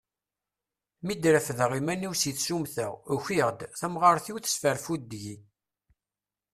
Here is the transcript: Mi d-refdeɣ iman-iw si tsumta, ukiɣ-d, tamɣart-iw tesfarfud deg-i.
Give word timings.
Mi 1.05 1.13
d-refdeɣ 1.21 1.71
iman-iw 1.79 2.13
si 2.21 2.31
tsumta, 2.35 2.87
ukiɣ-d, 3.15 3.59
tamɣart-iw 3.79 4.37
tesfarfud 4.39 5.01
deg-i. 5.11 5.35